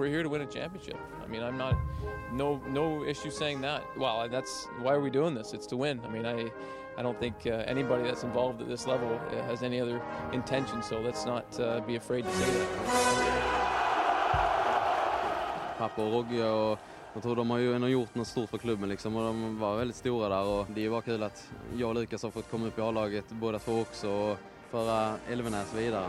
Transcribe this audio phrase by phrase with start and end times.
[0.00, 0.96] We're here to win a championship.
[1.22, 1.74] I mean, I'm not
[2.32, 3.82] no no issue saying that.
[3.98, 5.52] Well, that's why are we doing this?
[5.52, 6.00] It's to win.
[6.06, 6.50] I mean, I
[6.98, 10.00] I don't think uh, anybody that's involved at this level uh, has any other
[10.32, 10.82] intention.
[10.82, 12.68] So let's not uh, be afraid to say that.
[15.78, 16.78] Pappa och Rogge och
[17.14, 19.76] jag tror de har ju ändå gjort något stort för klubben liksom och de var
[19.76, 22.66] väldigt stora där och det är bara kul att jag och Lukas har fått komma
[22.66, 24.38] upp i A-laget båda två också och
[24.70, 26.06] föra Elvenäs vidare.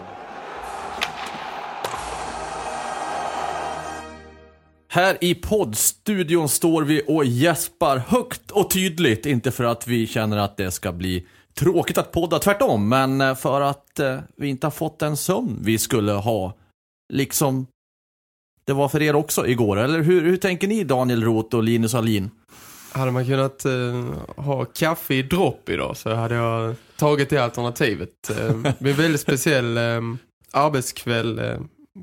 [4.94, 9.26] Här i poddstudion står vi och gäspar högt och tydligt.
[9.26, 12.90] Inte för att vi känner att det ska bli tråkigt att podda, tvärtom.
[12.90, 16.54] Men för att eh, vi inte har fått den sömn vi skulle ha.
[17.14, 17.68] Liksom
[18.66, 19.78] det var för er också igår.
[19.80, 22.32] Eller hur, hur tänker ni Daniel Roth och Linus Alin?
[22.92, 28.30] Hade man kunnat eh, ha kaffe i dropp idag så hade jag tagit det alternativet.
[28.30, 30.02] Eh, det blir en väldigt speciell eh,
[30.52, 31.60] arbetskväll eh,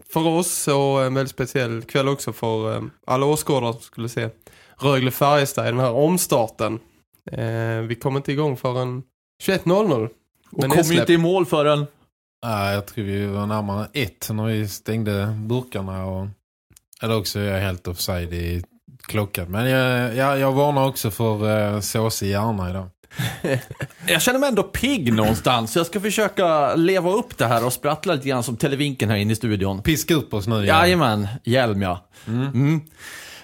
[0.09, 4.29] för oss och en väldigt speciell kväll också för eh, alla åskådare som skulle se
[4.77, 6.79] Rögle-Färjestad i den här omstarten.
[7.33, 9.03] Eh, vi kommer inte igång förrän
[9.43, 10.09] 21.00.
[10.51, 11.87] Och kom ju inte i mål förrän...
[12.45, 16.07] Nej, jag tror vi var närmare ett när vi stängde burkarna.
[16.07, 16.27] Och,
[17.03, 18.65] eller också är jag helt offside i
[19.03, 19.51] klockan.
[19.51, 22.89] Men jag, jag, jag varnar också för uh, såsig hjärna idag.
[24.07, 25.77] Jag känner mig ändå pigg någonstans.
[25.77, 29.33] Jag ska försöka leva upp det här och sprattla lite grann som televinken här inne
[29.33, 29.83] i studion.
[29.83, 30.55] Piska upp oss nu.
[30.55, 30.67] Igen.
[30.67, 32.09] Jajamän, hjälm ja.
[32.27, 32.47] Mm.
[32.47, 32.81] Mm.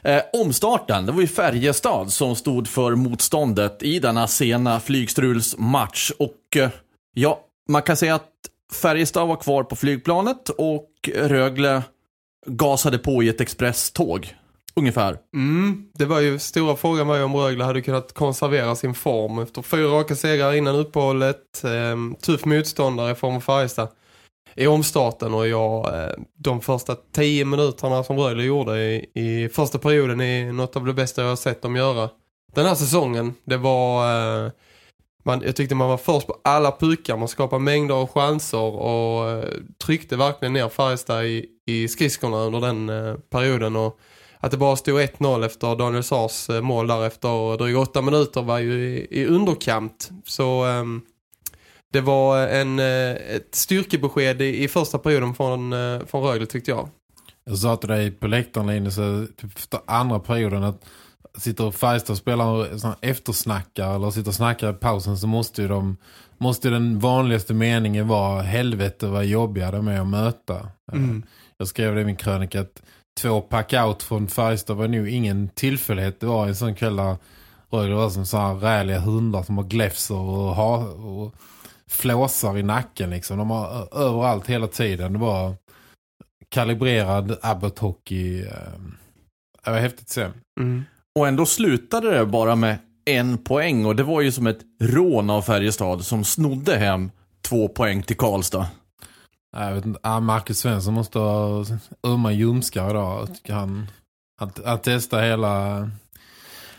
[0.02, 6.10] Eh, omstarten, det var ju Färjestad som stod för motståndet i denna sena flygstrulsmatch.
[6.18, 6.70] Och eh,
[7.14, 8.30] ja, man kan säga att
[8.82, 11.82] Färjestad var kvar på flygplanet och Rögle
[12.46, 14.34] gasade på i ett expresståg.
[14.76, 15.18] Ungefär.
[15.34, 19.38] Mm, det var ju, stora frågan var ju om Rögle hade kunnat konservera sin form
[19.38, 21.64] efter fyra raka segrar innan uppehållet.
[21.64, 23.88] Eh, tuff motståndare i form av Färjestad
[24.56, 29.78] i omstarten och jag, eh, de första tio minuterna som Rögle gjorde i, i första
[29.78, 32.10] perioden är något av det bästa jag har sett dem göra.
[32.54, 34.44] Den här säsongen, det var...
[34.44, 34.50] Eh,
[35.26, 37.16] man, jag tyckte man var först på alla pukar.
[37.16, 39.44] Man skapade mängder av chanser och eh,
[39.84, 43.76] tryckte verkligen ner Färjestad i, i skridskorna under den eh, perioden.
[43.76, 43.98] Och
[44.44, 48.42] att det bara stod 1-0 efter Daniel Sars eh, mål där efter drygt åtta minuter
[48.42, 50.10] var ju i, i underkant.
[50.24, 51.02] Så um,
[51.92, 56.70] det var en, eh, ett styrkebesked i, i första perioden från, uh, från Rögle tyckte
[56.70, 56.88] jag.
[57.44, 58.96] Jag sa till dig på läktaren Linus,
[59.36, 60.84] typ efter andra perioden att
[61.38, 62.66] sitter Färjestad och spelar
[63.00, 65.96] eftersnackar eller sitter och snackar i pausen så måste ju de
[66.38, 70.68] måste den vanligaste meningen vara helvete vad jobbiga de är att möta.
[70.92, 71.22] Mm.
[71.56, 72.82] Jag skrev det i min krönika att
[73.20, 76.20] två pack-out från Färjestad var nog ingen tillfällighet.
[76.20, 77.16] Det var en sån kväll där
[77.70, 81.34] Rögle var som så här räliga hundar som har gläfser och, ha, och
[81.86, 83.10] flåsar i nacken.
[83.10, 83.38] Liksom.
[83.38, 85.12] De har överallt hela tiden.
[85.12, 85.54] Det var
[86.48, 88.42] kalibrerad Abbott Hockey.
[88.42, 88.96] Ehm,
[89.64, 90.28] det var häftigt att se.
[90.60, 90.82] Mm.
[91.18, 93.86] Och ändå slutade det bara med en poäng.
[93.86, 97.10] Och det var ju som ett rån av Färjestad som snodde hem
[97.42, 98.66] två poäng till Karlstad.
[99.56, 101.64] Jag vet inte, ah, Marcus Svensson måste ha
[102.06, 103.28] ömma ljumskar idag.
[103.48, 103.86] Han,
[104.40, 105.50] att, att testa hela...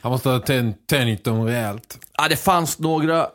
[0.01, 0.39] Han måste ha
[0.87, 1.99] tänjt dem rejält.
[2.17, 3.27] Ja, det fanns några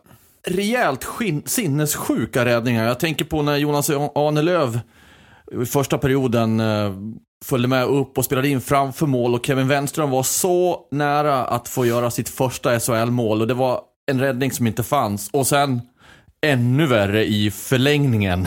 [0.48, 1.06] rejält
[1.44, 2.84] sinnessjuka räddningar.
[2.84, 4.80] Jag tänker på när Jonas Arnelöv
[5.62, 6.92] i första perioden eh,
[7.44, 11.68] följde med upp och spelade in framför mål och Kevin Wenström var så nära att
[11.68, 13.80] få göra sitt första SHL-mål och det var
[14.10, 15.30] en räddning som inte fanns.
[15.32, 15.80] Och sen
[16.46, 18.46] ännu värre i förlängningen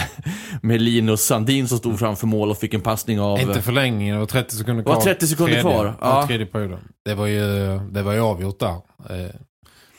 [0.62, 3.40] med Linus Sandin som stod framför mål och fick en passning av...
[3.40, 4.94] Inte förlängningen, det var 30 sekunder kvar.
[4.94, 5.96] Det var 30 sekunder tredje, kvar.
[6.02, 6.28] Ja.
[6.28, 6.80] Tredje perioden.
[7.06, 8.76] Det var ju, det var ju avgjort där.
[9.10, 9.32] Eh,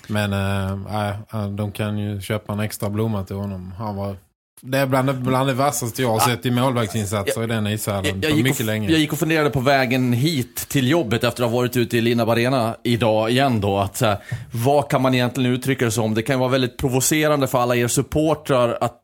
[0.08, 3.72] men äh, de kan ju köpa en extra blomma till honom.
[3.78, 4.16] Han var
[4.66, 8.36] det är bland, bland det vassaste jag har sett i målvaktsinsatser i den ishallen på
[8.36, 8.90] mycket och, länge.
[8.90, 12.00] Jag gick och funderade på vägen hit till jobbet efter att ha varit ute i
[12.00, 13.78] Lina Arena idag igen då.
[13.78, 14.18] Att, så här,
[14.52, 16.14] vad kan man egentligen uttrycka det som?
[16.14, 19.00] Det kan vara väldigt provocerande för alla er supportrar att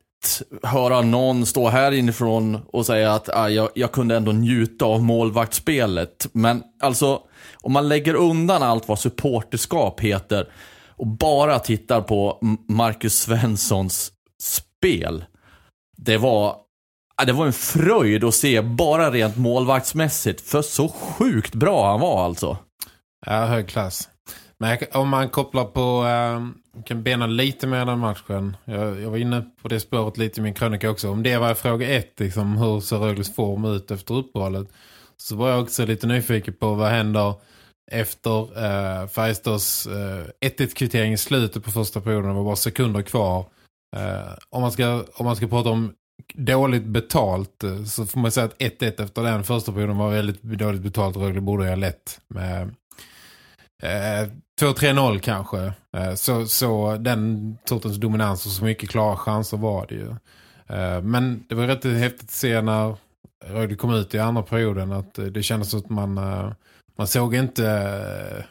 [0.63, 5.03] höra någon stå här inifrån och säga att ah, jag, jag kunde ändå njuta av
[5.03, 6.27] målvaktsspelet.
[6.33, 7.21] Men alltså,
[7.61, 10.49] om man lägger undan allt vad supporterskap heter
[10.97, 14.13] och bara tittar på Marcus Svenssons
[14.43, 15.25] spel
[16.05, 16.57] det var,
[17.27, 20.41] det var en fröjd att se bara rent målvaktsmässigt.
[20.41, 22.59] För så sjukt bra han var alltså.
[23.27, 24.09] Ja, hög klass.
[24.59, 26.05] Men om man kopplar på,
[26.37, 26.55] Um,
[26.85, 28.57] kan bena lite mer den matchen.
[28.65, 31.11] Jag, jag var inne på det spåret lite i min krönika också.
[31.11, 34.69] Om det var fråga ett, liksom, hur ser Rögles form ut efter uppehållet.
[35.17, 37.35] Så var jag också lite nyfiken på vad händer
[37.91, 42.29] efter äh, Färjestads eh, 1-1-kvittering i slutet på första perioden.
[42.29, 43.45] Det var bara sekunder kvar.
[43.97, 45.93] Eh, om, man ska, om man ska prata om
[46.35, 50.43] dåligt betalt eh, så får man säga att 1-1 efter den första perioden var väldigt
[50.43, 51.17] dåligt betalt.
[51.17, 52.75] Rögle borde ha lätt med
[53.83, 54.29] eh,
[54.61, 55.73] 2-3-0 kanske.
[55.97, 60.11] Eh, så, så den sortens dominans och så mycket klara chanser var det ju.
[60.77, 62.97] Eh, men det var rätt häftigt att se när
[63.45, 66.53] Rögle kom ut i andra perioden att eh, det kändes som att man, eh,
[66.97, 68.45] man såg inte eh,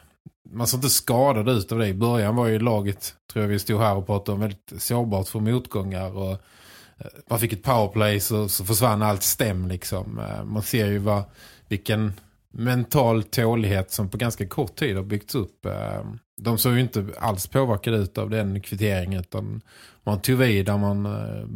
[0.52, 1.86] man såg inte skadad ut av det.
[1.88, 5.28] I början var ju laget, tror jag vi stod här och pratade om, väldigt sårbart
[5.28, 6.16] för motgångar.
[6.16, 10.18] Och eh, man fick ett powerplay så, så försvann allt stäm liksom.
[10.18, 11.22] Eh, man ser ju vad,
[11.68, 12.12] vilken
[12.52, 15.66] mental tålighet som på ganska kort tid har byggts upp.
[15.66, 16.04] Eh,
[16.42, 19.60] de såg ju inte alls påverkade ut av den kvitteringen utan
[20.04, 21.02] man tog vid där man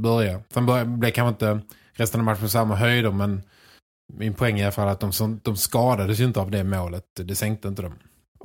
[0.03, 0.43] började.
[0.55, 3.43] Sen började, blev kanske inte resten av matchen på samma höjder men
[4.13, 6.65] min poäng är i alla fall att de, som- de skadades ju inte av det
[6.65, 7.05] målet.
[7.15, 7.95] Det sänkte inte dem.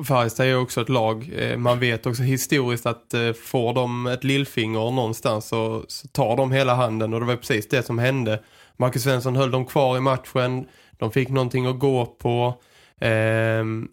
[0.07, 1.31] Färjestad är också ett lag.
[1.35, 6.37] Eh, man vet också historiskt att eh, får de ett lillfinger någonstans så, så tar
[6.37, 8.43] de hela handen och det var precis det som hände.
[8.77, 10.67] Marcus Svensson höll dem kvar i matchen.
[10.97, 12.61] De fick någonting att gå på.
[13.01, 13.87] Ehm,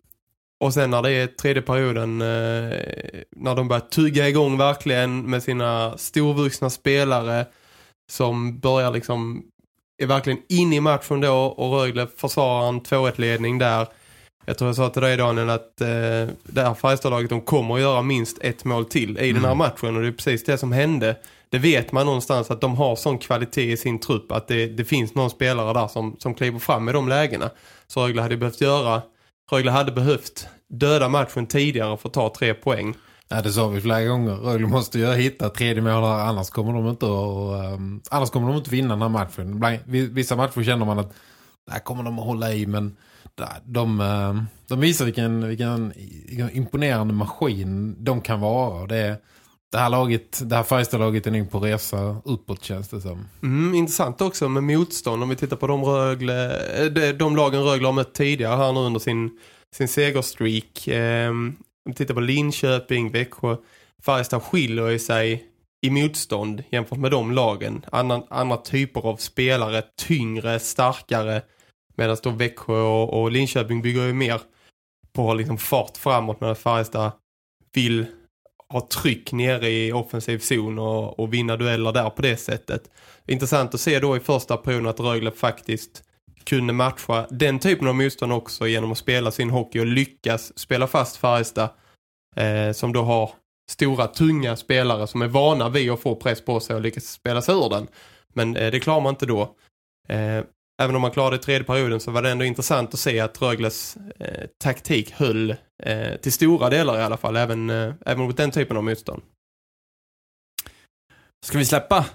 [0.61, 2.79] och sen när det är tredje perioden eh,
[3.37, 7.47] när de börjar tugga igång verkligen med sina storvuxna spelare
[8.11, 9.45] som börjar liksom
[9.99, 13.87] är verkligen in i matchen då och Rögle försvarar en 2-1-ledning där.
[14.49, 15.87] Jag tror jag sa till dig Daniel att eh,
[16.43, 19.97] det här Färjestadlaget de kommer att göra minst ett mål till i den här matchen
[19.97, 21.17] och det är precis det som hände.
[21.51, 24.85] Det vet man någonstans att de har sån kvalitet i sin trupp att det, det
[24.85, 27.51] finns någon spelare där som, som kliver fram i de lägena.
[27.87, 29.03] Så Rögle hade behövt göra,
[29.51, 32.95] Rögle hade behövt döda matchen tidigare för att ta tre poäng.
[33.29, 34.35] Ja, det sa vi flera gånger.
[34.35, 38.57] Rögle måste ju hitta tredje mål annars kommer de inte att, um, annars kommer de
[38.57, 39.65] inte vinna den här matchen.
[40.15, 41.15] Vissa matcher känner man att
[41.71, 42.97] där kommer de att hålla i, men
[43.65, 45.93] de, eh, de visar vilken, vilken,
[46.27, 48.81] vilken imponerande maskin de kan vara.
[48.81, 49.23] Och Det,
[49.73, 53.29] det här laget, det här Färjestad-laget är nog på resa uppåt känns det som.
[53.43, 57.63] Mm, intressant också med motstånd om vi tittar på de, Rögle, eh, de, de lagen
[57.63, 59.31] Rögle har mött tidigare här nu under sin,
[59.75, 60.89] sin segerstreak.
[60.89, 63.57] Ehm, om vi tittar på Linköping, Växjö,
[64.03, 65.45] Färjestad skiljer ju sig
[65.87, 67.85] i motstånd jämfört med de lagen.
[67.93, 71.43] Andra, andra typer av spelare, tyngre, starkare.
[71.97, 74.41] Medan då Växjö och, och Linköping bygger ju mer
[75.13, 77.13] på liksom fart framåt medan Färjestad
[77.75, 78.07] vill
[78.69, 82.91] ha tryck nere i offensiv zon och, och vinna dueller där på det sättet.
[83.27, 86.03] Intressant att se då i första perioden att Rögle faktiskt
[86.45, 90.87] kunde matcha den typen av motstånd också genom att spela sin hockey och lyckas spela
[90.87, 91.69] fast Färjestad
[92.37, 93.31] eh, som då har
[93.71, 97.43] stora tunga spelare som är vana vid att få press på sig och lyckas spela
[97.43, 97.87] sig ur den.
[98.29, 99.57] Men eh, det klarar man inte då.
[100.09, 100.45] Eh,
[100.83, 103.43] även om man klarade i tredje perioden så var det ändå intressant att se att
[103.43, 105.51] Rögles eh, taktik höll
[105.83, 109.23] eh, till stora delar i alla fall, även, eh, även mot den typen av motstånd.
[111.47, 112.07] Ska vi släppa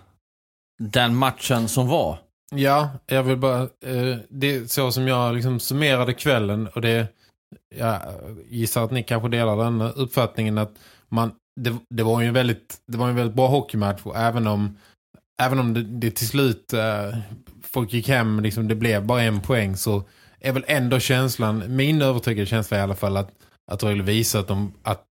[0.84, 2.18] den matchen som var?
[2.56, 3.62] Ja, jag vill bara...
[3.62, 7.08] Eh, det är så som jag liksom summerade kvällen och det...
[7.76, 8.02] Jag
[8.50, 10.72] gissar att ni kanske delar den uppfattningen att
[11.10, 11.32] man...
[11.62, 14.78] Det, det var ju en väldigt, det var en väldigt bra hockeymatch och även om,
[15.42, 17.18] även om det, det till slut eh,
[17.74, 20.04] folk gick hem, liksom, det blev bara en poäng så
[20.40, 23.32] är väl ändå känslan, min övertygade känsla i alla fall att,
[23.72, 25.04] att Rögle visar att, de, att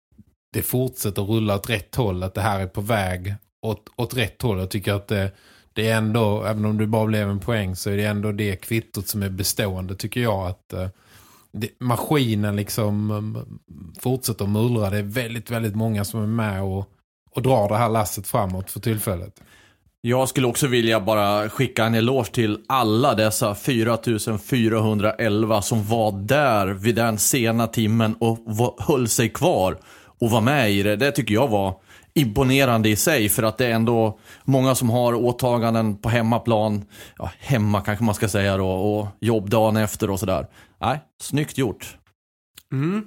[0.53, 4.41] det fortsätter rulla åt rätt håll, att det här är på väg åt, åt rätt
[4.41, 4.59] håll.
[4.59, 5.31] Jag tycker att det,
[5.73, 8.55] det är ändå, även om det bara blev en poäng så är det ändå det
[8.55, 10.87] kvittot som är bestående tycker jag att eh,
[11.51, 13.59] det, maskinen liksom mm,
[13.99, 14.89] fortsätter mullra.
[14.89, 16.89] Det är väldigt, väldigt många som är med och,
[17.31, 19.41] och drar det här lasset framåt för tillfället.
[20.01, 26.67] Jag skulle också vilja bara skicka en eloge till alla dessa 4411 som var där
[26.67, 29.77] vid den sena timmen och var, höll sig kvar
[30.19, 30.95] och var med i det.
[30.95, 31.75] Det tycker jag var
[32.13, 36.85] imponerande i sig för att det är ändå många som har åtaganden på hemmaplan,
[37.17, 40.47] ja, hemma kanske man ska säga då, och jobb dagen efter och sådär.
[40.81, 41.97] Nej, snyggt gjort.
[42.71, 43.03] Mm.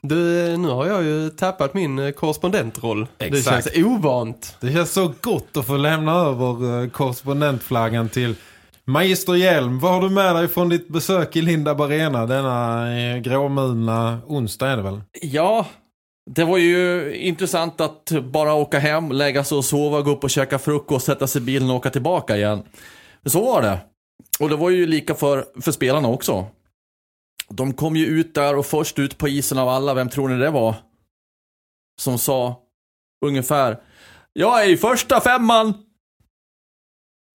[0.00, 0.16] Du,
[0.56, 3.06] nu har jag ju tappat min eh, korrespondentroll.
[3.16, 3.74] Det Exakt.
[3.74, 4.56] känns ovant.
[4.60, 8.34] Det känns så gott att få lämna över eh, korrespondentflaggan till
[8.84, 9.78] Magister Hjelm.
[9.78, 14.68] Vad har du med dig från ditt besök i Lindab Arena denna eh, gråmulna onsdag
[14.68, 15.00] är det väl?
[15.22, 15.66] Ja,
[16.30, 20.30] Det var ju intressant att bara åka hem, lägga sig och sova, gå upp och
[20.30, 22.62] käka frukost, sätta sig i bilen och åka tillbaka igen.
[23.26, 23.78] Så var det.
[24.40, 26.46] Och det var ju lika för, för spelarna också.
[27.50, 30.36] De kom ju ut där och först ut på isen av alla, vem tror ni
[30.38, 30.74] det var?
[32.00, 32.60] Som sa
[33.26, 33.80] ungefär
[34.32, 35.74] Jag är i första femman!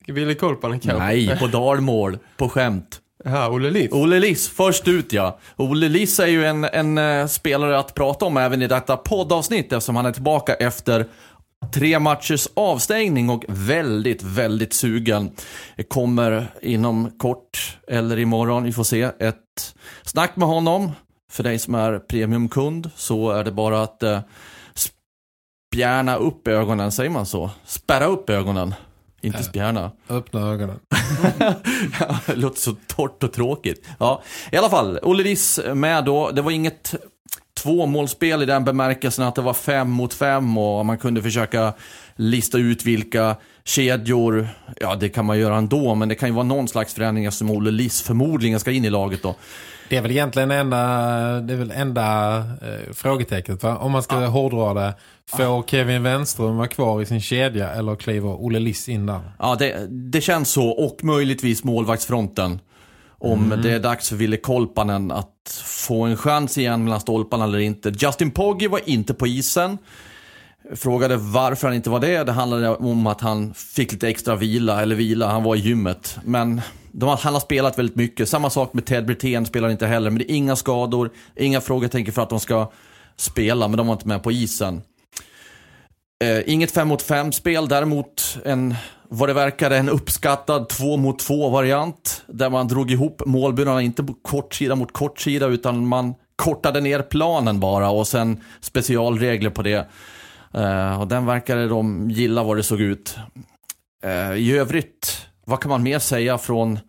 [0.07, 1.03] Ville Kolpanen kanske?
[1.03, 3.01] Nej, på dalmål, på skämt.
[3.23, 3.91] Ja, Olle Liss.
[3.91, 5.39] Olle Liss, först ut ja.
[5.55, 9.73] Olle Liss är ju en, en eh, spelare att prata om även i detta poddavsnitt
[9.73, 11.05] eftersom han är tillbaka efter
[11.73, 15.31] tre matchers avstängning och väldigt, väldigt sugen.
[15.75, 20.91] Det kommer inom kort, eller imorgon, vi får se, ett snack med honom.
[21.31, 24.19] För dig som är premiumkund så är det bara att eh,
[25.73, 27.49] spjärna upp ögonen, säger man så?
[27.65, 28.73] Spärra upp ögonen.
[29.21, 29.43] Inte Ja.
[29.43, 29.91] spjärna.
[30.09, 30.79] Öppna ögonen.
[31.99, 33.85] Ja, det låter så torrt och tråkigt.
[33.99, 36.31] Ja, i alla fall, Olle Liss med då.
[36.31, 36.95] Det var inget
[37.63, 41.73] tvåmålsspel i den bemärkelsen att det var fem mot fem och man kunde försöka
[42.15, 44.47] lista ut vilka kedjor,
[44.79, 47.51] ja det kan man göra ändå, men det kan ju vara någon slags förändring som
[47.51, 49.35] Olle Liss förmodligen ska in i laget då.
[49.89, 50.77] Det är väl egentligen enda,
[51.41, 53.77] det är väl enda eh, frågetecknet va?
[53.77, 54.93] Om man ska hårdra det.
[55.25, 59.21] Får Kevin Wenström vara kvar i sin kedja eller kliver Olle Liss in där?
[59.39, 62.59] Ja, det, det känns så och möjligtvis målvaktsfronten.
[63.23, 67.59] Om det är dags för Ville Kolpanen att få en chans igen mellan stolparna eller
[67.59, 67.89] inte.
[67.89, 69.77] Justin Pogge var inte på isen.
[70.75, 72.23] Frågade varför han inte var det.
[72.23, 76.17] Det handlade om att han fick lite extra vila, eller vila, han var i gymmet.
[76.23, 76.61] Men
[76.91, 78.29] de, han har spelat väldigt mycket.
[78.29, 80.09] Samma sak med Ted Brithén, spelar inte heller.
[80.09, 82.71] Men det är inga skador, inga frågetecken för att de ska
[83.15, 84.81] spela, men de var inte med på isen.
[86.23, 88.75] Eh, inget 5 mot 5 spel, däremot en,
[89.15, 92.23] vad det verkade, en uppskattad 2 mot 2 variant.
[92.27, 95.47] Där man drog ihop målburarna, inte på kortsida mot kortsida.
[95.47, 99.87] utan man kortade ner planen bara och sen specialregler på det.
[100.57, 103.17] Uh, och den verkade de gilla vad det såg ut.
[104.05, 106.79] Uh, I övrigt, vad kan man mer säga från,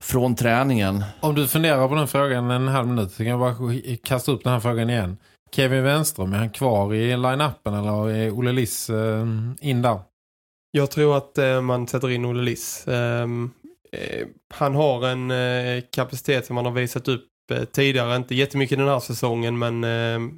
[0.00, 1.04] från träningen?
[1.20, 3.54] Om du funderar på den frågan en halv minut så kan jag bara
[4.04, 5.16] kasta upp den här frågan igen.
[5.54, 9.26] Kevin Wenström, är han kvar i line-upen eller är Olle Liss uh,
[9.60, 10.11] in där?
[10.74, 12.88] Jag tror att eh, man sätter in Olle Liss.
[12.88, 13.50] Ehm,
[13.92, 18.16] eh, han har en eh, kapacitet som han har visat upp eh, tidigare.
[18.16, 20.28] Inte jättemycket den här säsongen men eh,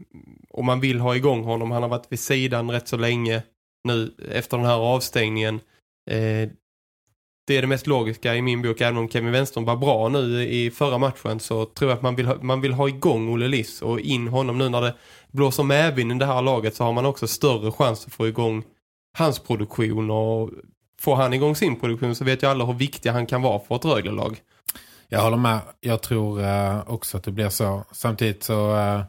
[0.51, 1.71] om man vill ha igång honom.
[1.71, 3.43] Han har varit vid sidan rätt så länge
[3.85, 5.55] nu efter den här avstängningen.
[6.11, 6.49] Eh,
[7.47, 8.81] det är det mest logiska i min bok.
[8.81, 12.17] Även om Kevin Wenström var bra nu i förra matchen så tror jag att man
[12.17, 14.95] vill ha, man vill ha igång Olle Liss och in honom nu när det
[15.33, 18.65] blåser medvind i det här laget så har man också större chans att få igång
[19.17, 20.51] hans produktion och
[21.01, 23.77] får han igång sin produktion så vet ju alla hur viktig han kan vara för
[23.77, 24.41] ett Rögle-lag.
[25.09, 25.61] Jag håller med.
[25.81, 27.85] Jag tror eh, också att det blir så.
[27.93, 29.03] Samtidigt så eh,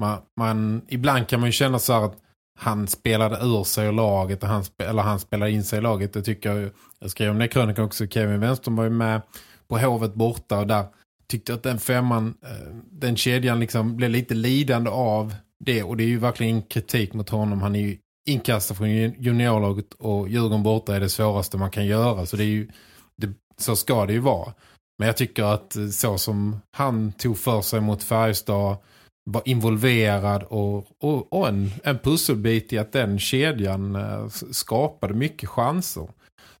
[0.00, 2.16] man, man, ibland kan man ju känna så här att
[2.58, 6.12] han spelade ur sig i laget han, spe, eller han spelade in sig i laget.
[6.12, 8.06] Det tycker jag, jag skrev om det i krönikan också.
[8.06, 9.22] Kevin Wenström var ju med
[9.68, 10.84] på hovet borta och där
[11.28, 15.82] tyckte att den femman, eh, den kedjan liksom blev lite lidande av det.
[15.82, 17.62] Och det är ju verkligen kritik mot honom.
[17.62, 17.98] Han är ju
[18.30, 22.26] inkastad från juniorlaget och Djurgården borta är det svåraste man kan göra.
[22.26, 22.68] Så det är ju,
[23.16, 24.52] det, så ska det ju vara.
[24.98, 28.76] Men jag tycker att eh, så som han tog för sig mot Färjestad
[29.24, 35.48] var involverad och, och, och en, en pusselbit i att den kedjan eh, skapade mycket
[35.48, 36.08] chanser.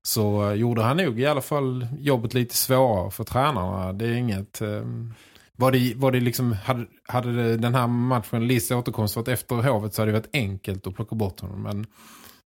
[0.02, 3.92] Så eh, gjorde han nog i alla fall jobbet lite svårare för tränarna.
[3.92, 4.60] Det är inget...
[4.60, 5.14] Ehm,
[5.60, 9.56] var det, var det liksom, hade, hade det, den här matchen Liss återkomst varit efter
[9.56, 11.62] hovet så hade det varit enkelt att plocka bort honom.
[11.62, 11.86] Men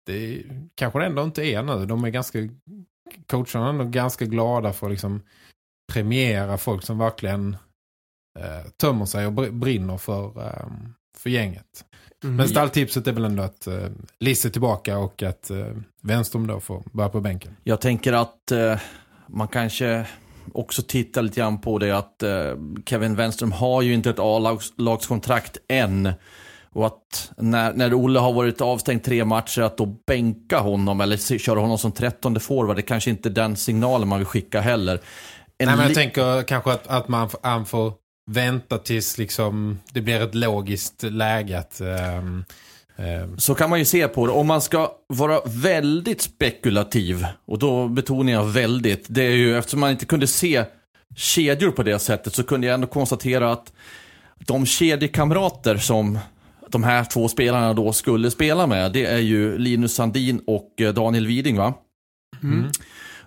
[0.05, 0.43] det
[0.75, 1.85] kanske det ändå inte är nu.
[1.85, 2.39] De är ganska,
[3.27, 5.21] coacherna är ändå ganska glada för att liksom
[5.93, 7.57] premiera folk som verkligen
[8.39, 10.67] eh, tömmer sig och br- brinner för, eh,
[11.17, 11.85] för gänget.
[12.23, 13.87] Men stalltipset är väl ändå att eh,
[14.19, 15.67] Liss är tillbaka och att eh,
[16.01, 17.55] Wenström då får börja på bänken.
[17.63, 18.79] Jag tänker att eh,
[19.27, 20.07] man kanske
[20.53, 22.53] också tittar lite grann på det att eh,
[22.85, 26.13] Kevin Wenström har ju inte ett A-lagskontrakt än.
[26.73, 31.37] Och att när, när Olle har varit avstängd tre matcher att då bänka honom eller
[31.37, 34.93] köra honom som trettonde forward, det kanske inte är den signalen man vill skicka heller.
[35.57, 37.93] En Nej, men jag tänker kanske att, att man, han får
[38.31, 41.81] vänta tills liksom, det blir ett logiskt läge att...
[41.81, 42.45] ehm,
[43.37, 44.33] Så kan man ju se på det.
[44.33, 49.79] Om man ska vara väldigt spekulativ, och då betonar jag väldigt, det är ju eftersom
[49.79, 50.63] man inte kunde se
[51.15, 53.73] kedjor på det sättet så kunde jag ändå konstatera att
[54.47, 56.19] de kedjekamrater som
[56.69, 60.93] de här två spelarna då skulle spela med, det är ju Linus Sandin och eh,
[60.93, 61.73] Daniel Widing va?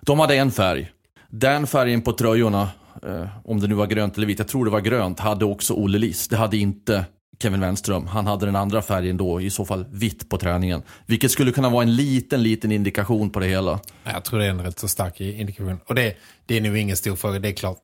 [0.01, 0.91] De hade en färg.
[1.29, 2.69] Den färgen på tröjorna,
[3.03, 5.73] eh, om det nu var grönt eller vitt, jag tror det var grönt, hade också
[5.73, 6.27] Olle Liss.
[6.27, 7.05] Det hade inte
[7.39, 8.07] Kevin Wenström.
[8.07, 10.83] Han hade den andra färgen då, i så fall vitt på träningen.
[11.05, 13.79] Vilket skulle kunna vara en liten, liten indikation på det hela.
[14.03, 15.79] Jag tror det är en rätt så stark indikation.
[15.85, 17.81] Och det, det är nog ingen stor fråga, det är klart.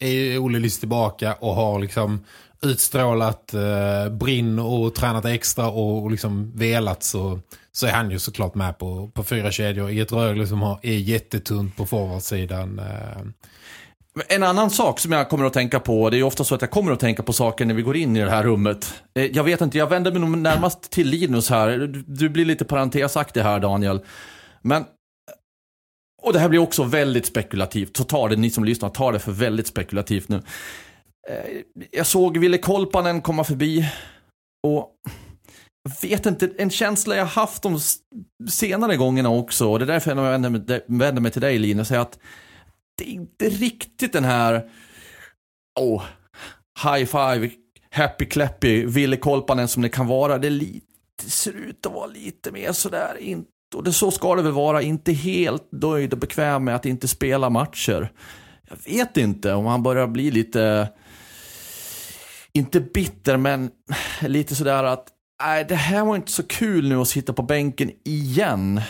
[0.00, 2.24] Är Olle Lyss tillbaka och har liksom
[2.62, 7.40] utstrålat eh, brinn och tränat extra och, och liksom velat så,
[7.72, 10.78] så är han ju såklart med på, på fyra kedjor i ett Rögle som har,
[10.82, 12.78] är jättetunt på forwardsidan.
[12.78, 13.22] Eh.
[14.28, 16.60] En annan sak som jag kommer att tänka på, det är ju ofta så att
[16.60, 19.02] jag kommer att tänka på saker när vi går in i det här rummet.
[19.14, 21.78] Eh, jag vet inte, jag vänder mig nog närmast till Linus här.
[22.06, 24.00] Du, blir lite parentesaktig här Daniel.
[24.62, 24.84] Men
[26.22, 27.96] och det här blir också väldigt spekulativt.
[27.96, 30.42] Så ta det, ni som lyssnar, ta det för väldigt spekulativt nu.
[31.28, 33.88] Eh, jag såg Ville Kolpanen komma förbi.
[34.66, 34.90] Och
[35.82, 37.78] jag vet inte, en känsla jag haft de
[38.50, 39.70] senare gångerna också.
[39.70, 41.90] Och det är därför jag vänder mig, vänder mig till dig Linus.
[41.90, 42.18] Är att
[42.98, 44.70] det är inte riktigt den här
[45.80, 46.02] oh,
[46.84, 47.50] high five,
[47.90, 50.38] happy clappy, Ville Kolpanen som det kan vara.
[50.38, 50.86] Det, lite,
[51.24, 54.52] det ser ut att vara lite mer sådär, inte och det, så ska det väl
[54.52, 58.12] vara, inte helt nöjd och bekväm med att inte spela matcher.
[58.68, 60.88] Jag vet inte om han börjar bli lite,
[62.52, 63.70] inte bitter, men
[64.20, 65.08] lite sådär att
[65.42, 68.80] nej, det här var inte så kul nu att sitta på bänken igen.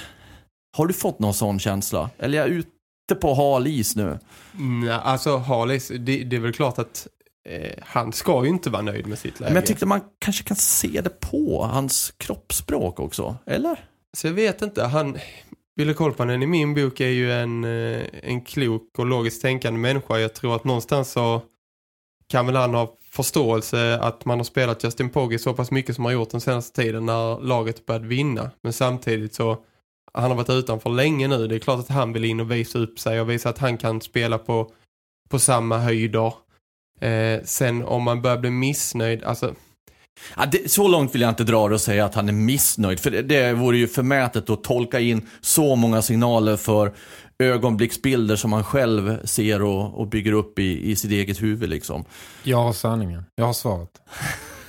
[0.77, 2.11] Har du fått någon sån känsla?
[2.19, 2.74] Eller är jag ute
[3.15, 4.19] på hal is nu?
[4.53, 7.07] Nej, alltså hal is, det, det är väl klart att
[7.49, 9.51] eh, han ska ju inte vara nöjd med sitt läge.
[9.51, 13.79] Men jag tyckte man kanske kan se det på hans kroppsspråk också, eller?
[14.17, 15.19] Så jag vet inte, han...
[15.77, 20.19] Ville Kolpanen i min bok är ju en, eh, en klok och logiskt tänkande människa.
[20.19, 21.43] Jag tror att någonstans så
[22.29, 26.03] kan väl han ha förståelse att man har spelat Justin Pogge så pass mycket som
[26.03, 28.51] man har gjort den senaste tiden när laget började vinna.
[28.63, 29.59] Men samtidigt så
[30.15, 31.47] han har varit utanför länge nu.
[31.47, 33.79] Det är klart att han vill in och visa upp sig och visa att han
[33.79, 34.71] kan spela på,
[35.29, 36.33] på samma höjder.
[37.01, 39.55] Eh, sen om man börjar bli missnöjd, alltså
[40.37, 43.01] Ja, det, så långt vill jag inte dra det och säga att han är missnöjd.
[43.01, 46.93] För det, det vore ju förmätet att tolka in så många signaler för
[47.39, 51.71] ögonblicksbilder som han själv ser och, och bygger upp i, i sitt eget huvud.
[51.71, 52.05] Liksom.
[52.43, 53.25] Jag har sanningen.
[53.35, 54.01] Jag har svaret.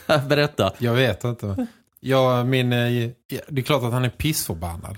[0.27, 0.73] Berätta.
[0.77, 1.67] Jag vet inte.
[1.99, 3.09] Jag, min, eh,
[3.47, 4.97] det är klart att han är pissförbannad.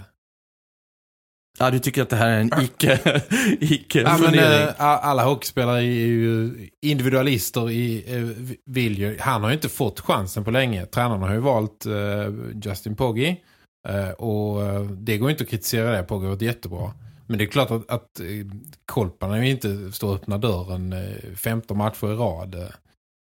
[1.59, 3.21] Ja, du tycker att det här är en icke,
[3.59, 9.17] icke ja, men, äh, Alla hockeyspelare är ju individualister i äh, vill ju.
[9.19, 10.85] Han har ju inte fått chansen på länge.
[10.85, 11.93] Tränarna har ju valt äh,
[12.63, 13.43] Justin Poggi.
[14.17, 16.03] Och det går inte att kritisera det.
[16.03, 16.93] Poggi har varit jättebra.
[17.27, 18.21] Men det är klart att, att
[18.85, 20.95] Kolparna ju inte står och öppnar dörren
[21.35, 22.71] 15 matcher i rad.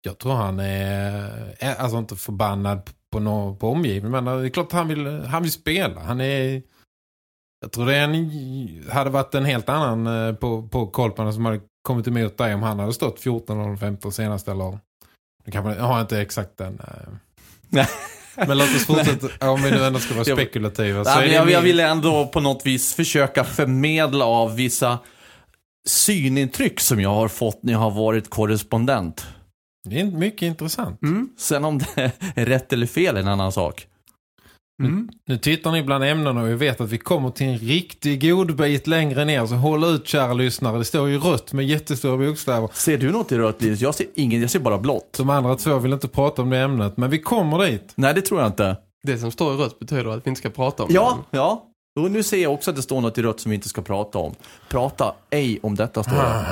[0.02, 4.24] Jag tror han är, är alltså inte förbannad på, no, på omgivningen.
[4.24, 6.00] Men det är klart att han vill, han vill spela.
[6.00, 6.62] Han är
[7.66, 11.61] jag tror det en, hade varit en helt annan eh, på, på Kolparna som hade
[11.83, 14.79] kommit emot dig om han hade stått 14 eller 15 senaste eller
[15.44, 16.81] nu kan man, jag har inte exakt den.
[17.70, 17.87] Eh.
[18.46, 21.05] Men låt oss fortsätta, om vi nu ändå ska vara spekulativa.
[21.05, 24.98] Så ja, jag, jag vill ändå på något vis försöka förmedla av vissa
[25.88, 29.26] synintryck som jag har fått när jag har varit korrespondent.
[29.88, 31.02] Det är mycket intressant.
[31.02, 31.29] Mm.
[31.38, 33.87] Sen om det är rätt eller fel är en annan sak.
[34.82, 35.08] Mm.
[35.26, 38.56] Nu tittar ni bland ämnena och vi vet att vi kommer till en riktig god
[38.56, 39.46] bit längre ner.
[39.46, 40.78] Så håll ut kära lyssnare.
[40.78, 42.70] Det står ju rött med jättestora bokstäver.
[42.72, 43.80] Ser du något i rött Linus?
[43.80, 45.14] Jag ser ingen, jag ser bara blått.
[45.18, 46.96] De andra två vill inte prata om det ämnet.
[46.96, 47.92] Men vi kommer dit.
[47.94, 48.76] Nej, det tror jag inte.
[49.02, 51.36] Det som står i rött betyder att vi inte ska prata om ja, det.
[51.36, 51.64] Ja,
[52.00, 53.82] och nu ser jag också att det står något i rött som vi inte ska
[53.82, 54.34] prata om.
[54.68, 56.44] Prata ej om detta står det.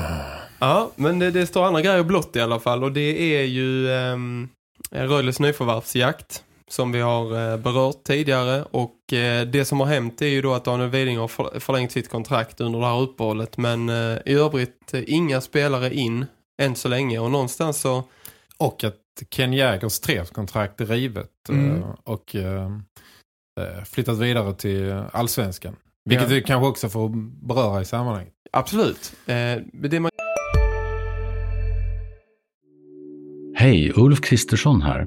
[0.58, 2.84] Ja, men det, det, står andra grejer blått i alla fall.
[2.84, 4.48] Och det är ju um,
[4.90, 10.26] Röjles nyförvärvsjakt som vi har eh, berört tidigare och eh, det som har hänt är
[10.26, 14.18] ju då att Daniel Widing har förlängt sitt kontrakt under det här uppehållet men eh,
[14.26, 16.26] i övrigt inga spelare in
[16.62, 18.04] än så länge och någonstans så...
[18.58, 19.00] Och att
[19.30, 21.82] Ken Jägers treårskontrakt är rivet mm.
[22.04, 22.36] och
[23.86, 25.76] flyttat vidare till allsvenskan.
[26.04, 26.34] Vilket ja.
[26.34, 27.08] vi kanske också får
[27.46, 28.32] beröra i sammanhanget.
[28.52, 29.12] Absolut.
[29.72, 30.10] det man...
[33.54, 35.06] Hej, Ulf Kristersson här.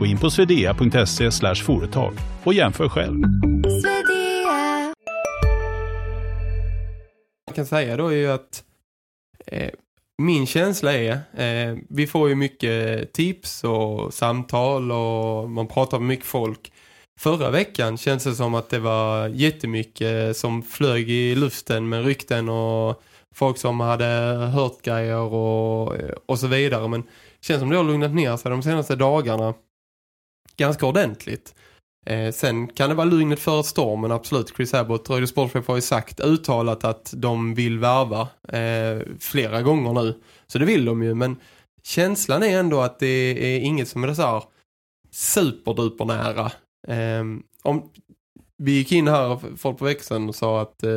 [0.00, 2.12] Gå in på swedea.se företag
[2.44, 3.18] och jämför själv.
[7.46, 8.64] Man kan säga då är ju att
[9.46, 9.70] eh,
[10.22, 16.08] min känsla är, eh, vi får ju mycket tips och samtal och man pratar med
[16.08, 16.72] mycket folk.
[17.20, 22.48] Förra veckan känns det som att det var jättemycket som flög i luften med rykten
[22.48, 23.02] och
[23.34, 24.04] folk som hade
[24.54, 26.88] hört grejer och, och så vidare.
[26.88, 27.08] Men det
[27.46, 29.54] känns som det har lugnat ner sig de senaste dagarna
[30.56, 31.54] ganska ordentligt.
[32.06, 34.52] Eh, sen kan det vara lugnet före stormen, absolut.
[34.56, 39.92] Chris Abbott, Röjde Sportchef har ju sagt, uttalat att de vill värva eh, flera gånger
[39.92, 40.14] nu.
[40.46, 41.36] Så det vill de ju, men
[41.82, 43.06] känslan är ändå att det
[43.56, 44.42] är inget som är så här
[45.10, 46.52] superduper nära.
[46.88, 47.24] Eh,
[47.62, 47.90] om,
[48.62, 50.90] vi gick in här för på växeln och sa att eh,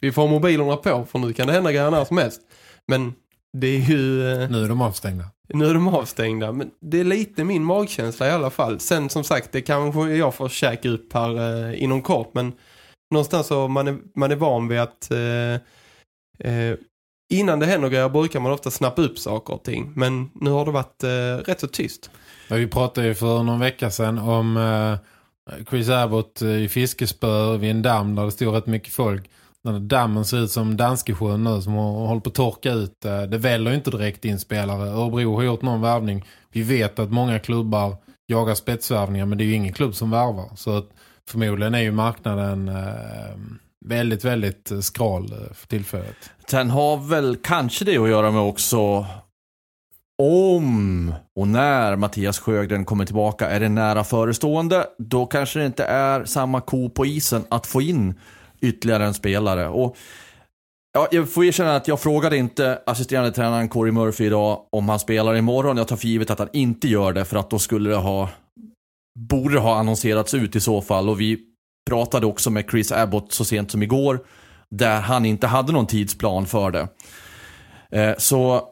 [0.00, 2.40] vi får mobilerna på för nu kan det hända grejer när som helst.
[2.86, 3.14] Men
[3.52, 4.32] det är ju...
[4.32, 5.24] Eh, nu är de avstängda.
[5.48, 8.80] Nu är de avstängda, men det är lite min magkänsla i alla fall.
[8.80, 12.52] Sen som sagt, det kanske jag får käka upp här eh, inom kort, men
[13.10, 15.54] någonstans så man är, man är van vid att eh,
[16.52, 16.76] eh,
[17.32, 19.92] innan det händer grejer brukar man ofta snappa upp saker och ting.
[19.96, 22.10] Men nu har det varit eh, rätt så tyst.
[22.48, 27.70] Ja, vi pratade ju för någon vecka sedan om eh, Chris Abbott i fiskespö vid
[27.70, 29.30] en damm där det stod rätt mycket folk
[29.64, 33.04] när dammen ser ut som Danskesjön nu som håller på att torka ut.
[33.04, 34.88] Eh, det väller inte direkt in spelare.
[34.90, 36.24] Örebro har gjort någon värvning.
[36.52, 37.96] Vi vet att många klubbar
[38.26, 40.50] jagar spetsvärvningar men det är ju ingen klubb som värvar.
[40.56, 40.88] Så att
[41.28, 43.36] förmodligen är ju marknaden eh,
[43.84, 46.30] väldigt, väldigt skral eh, för tillfället.
[46.50, 49.06] Den har väl kanske det att göra med också
[50.18, 54.86] om och när Mattias Sjögren kommer tillbaka är det nära förestående.
[54.98, 58.14] Då kanske det inte är samma ko på isen att få in
[58.62, 59.68] ytterligare en spelare.
[59.68, 59.96] Och
[60.94, 64.98] Ja, jag får erkänna att jag frågade inte assisterande tränaren Corey Murphy idag om han
[64.98, 65.76] spelar imorgon.
[65.76, 68.28] Jag tar för givet att han inte gör det för att då skulle det ha
[69.18, 71.38] borde det ha annonserats ut i så fall och vi
[71.90, 74.20] pratade också med Chris Abbott så sent som igår
[74.70, 76.88] där han inte hade någon tidsplan för det.
[77.90, 78.68] Eh, så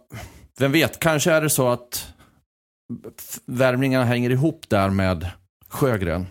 [0.59, 2.15] vem vet, kanske är det så att
[3.47, 5.31] värmningarna hänger ihop där med
[5.69, 6.27] Sjögren.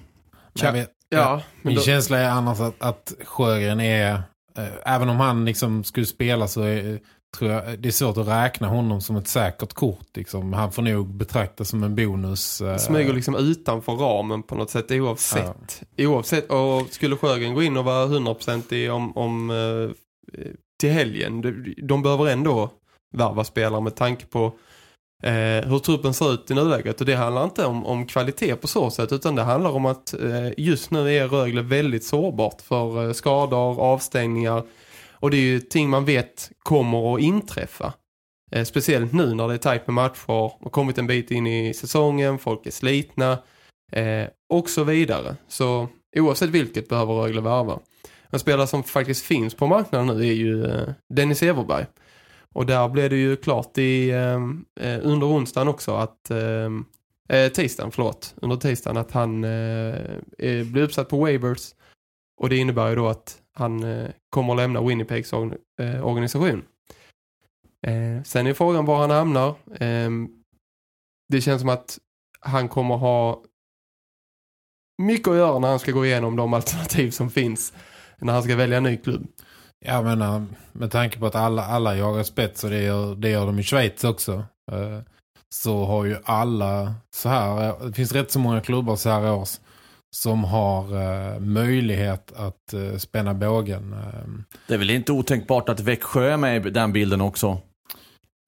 [0.54, 1.82] Jag vet, Ja, Min då...
[1.82, 4.13] känsla är annars att, att Sjögren är,
[4.58, 7.00] äh, även om han liksom skulle spela så är,
[7.38, 10.08] tror jag det är svårt att räkna honom som ett säkert kort.
[10.15, 10.54] Liksom.
[10.54, 12.62] Han får nog betraktas som en bonus.
[12.62, 12.78] Äh...
[12.78, 15.84] Smyger liksom utanför ramen på något sätt oavsett.
[15.95, 16.08] Ja.
[16.08, 19.89] Oavsett, och skulle Sjögren gå in och vara 100% om, om äh,
[20.80, 22.72] till helgen, de, de behöver ändå
[23.13, 24.54] värva spelare med tanke på
[25.24, 27.00] eh, hur truppen ser ut i nuläget.
[27.00, 30.14] Och det handlar inte om, om kvalitet på så sätt utan det handlar om att
[30.14, 34.64] eh, just nu är Rögle väldigt sårbart för eh, skador, avstängningar.
[35.12, 37.94] Och det är ju ting man vet kommer att inträffa.
[38.52, 41.74] Eh, speciellt nu när det är tajt med matcher och kommit en bit in i
[41.74, 43.32] säsongen, folk är slitna
[43.92, 45.36] eh, och så vidare.
[45.48, 47.80] Så oavsett vilket behöver Rögle värva.
[48.30, 51.86] En spelare som faktiskt finns på marknaden nu är ju eh, Dennis Everberg.
[52.56, 56.86] Och där blev det ju klart i, ehm, eh, under onsdagen också att ehm,
[57.30, 59.96] eh, tisdagen, förlåt, under tisdagen att han eh,
[60.38, 61.74] blev blir uppsatt på waivers
[62.42, 66.64] och det innebär ju då att han eh, kommer att lämna Winnipegs or eh, organisation.
[67.88, 69.56] Eh, sen är frågan var han hamnar.
[69.80, 70.30] Ehm,
[71.30, 72.00] det känns som att
[72.40, 73.44] han kommer ha
[74.98, 77.74] mycket att göra när han ska gå igenom de alternativ som finns
[78.18, 79.28] när han ska välja en ny klubb.
[79.86, 83.46] Jag menar, med tanke på att alla, alla jagar spets och det gör, det gör
[83.46, 84.34] de i Schweiz också.
[84.72, 85.00] Eh,
[85.56, 89.60] så har ju alla så här, det finns rätt så många klubbar så här års
[90.15, 93.94] som har möjlighet att spänna bågen.
[93.94, 97.62] Uh, det är väl inte otänkbart att Växjö är med i den bilden också?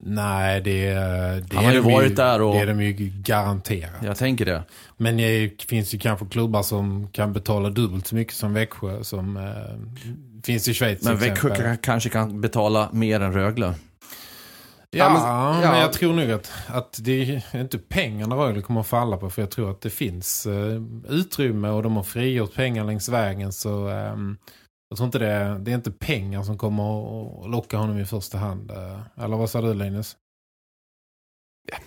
[0.04, 2.54] Nej, det, det Han har ju varit ju, där och...
[2.54, 3.90] Det är de ju garanterat.
[4.04, 4.62] Jag tänker det.
[4.96, 9.36] Men det finns ju kanske klubbar som kan betala dubbelt så mycket som Växjö som
[10.44, 11.02] finns i Schweiz.
[11.02, 13.74] Men Växjö kanske kan betala mer än Rögle.
[14.96, 15.22] Ja, men,
[15.62, 19.16] ja, men jag tror nog att, att det är inte pengarna Rögle kommer att falla
[19.16, 19.30] på.
[19.30, 23.52] För jag tror att det finns uh, utrymme och de har frigjort pengar längs vägen.
[23.52, 24.38] Så um,
[24.88, 26.82] jag tror inte det, det är inte pengar som kommer
[27.44, 28.70] att locka honom i första hand.
[28.70, 30.16] Uh, eller vad sa du Linus?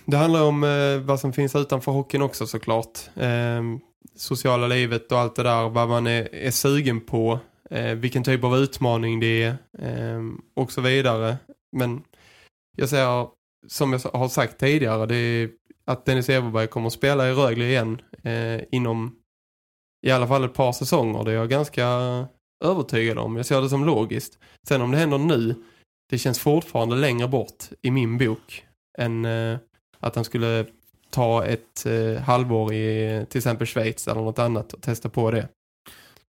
[0.04, 2.98] Det handlar om uh, vad som finns utanför hockeyn också såklart.
[3.22, 3.78] Uh,
[4.16, 5.68] sociala livet och allt det där.
[5.68, 7.40] Vad man är, är sugen på
[7.70, 10.22] eh, vilken typ av utmaning det är eh,
[10.54, 11.36] och så vidare.
[11.76, 12.02] Men
[12.76, 13.28] jag säger,
[13.66, 15.50] som jag har sagt tidigare, det är
[15.84, 19.16] att Dennis Everberg kommer att spela i Rögle igen eh, inom
[20.06, 21.24] i alla fall ett par säsonger.
[21.24, 21.86] Det är jag ganska
[22.64, 23.36] övertygad om.
[23.36, 24.38] Jag ser det som logiskt.
[24.68, 25.54] Sen om det händer nu,
[26.10, 28.64] det känns fortfarande längre bort i min bok
[28.98, 29.58] än eh,
[30.00, 30.66] att han skulle
[31.10, 35.48] ta ett eh, halvår i till exempel Schweiz eller något annat och testa på det.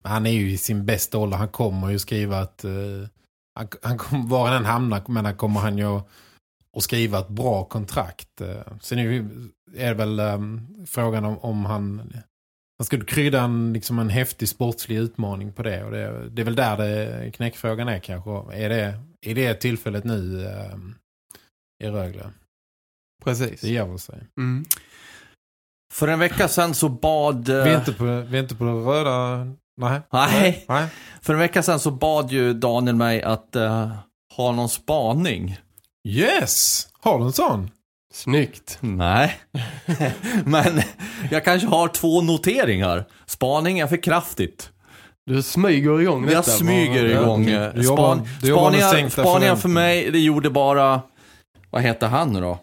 [0.05, 1.37] Han är ju i sin bästa ålder.
[1.37, 3.07] Han kommer ju skriva att uh,
[3.55, 6.01] han, han kommer, var han hamnar men han kommer han ju
[6.71, 8.41] och skriva ett bra kontrakt.
[8.41, 12.13] Eh, Sen är det, är det väl um, frågan om, om han,
[12.79, 15.85] han skulle krydda en, liksom en häftig sportslig utmaning på det.
[15.85, 18.31] Och det, det är väl där det, knäckfrågan är kanske.
[18.31, 20.95] Är det, är det tillfället nu um,
[21.85, 22.31] i Rögle?
[23.25, 23.61] Precis.
[23.61, 24.27] Det gör väl sig.
[24.37, 24.65] Mm.
[25.95, 27.49] För en vecka sedan så bad...
[27.49, 29.47] eh, Vi är inte på, vi är inte på det röda...
[29.77, 30.01] Nej.
[30.13, 30.65] Nej.
[30.69, 30.87] Nej.
[31.23, 33.91] För en vecka sedan så bad ju Daniel mig att eh,
[34.37, 35.57] ha någon spaning.
[36.09, 36.89] Yes!
[37.01, 37.71] Har du en sån?
[38.15, 38.79] Snyggt.
[38.81, 39.35] Nej.
[40.45, 40.81] Men
[41.31, 43.05] jag kanske har två noteringar.
[43.27, 44.71] Spaning är för kraftigt.
[45.27, 46.35] Du smyger igång detta.
[46.35, 47.47] Jag smyger igång.
[47.47, 51.01] eh, Du jobbar- Span, du spaningar spaningar för mig, det gjorde bara...
[51.71, 52.59] Vad heter han nu då?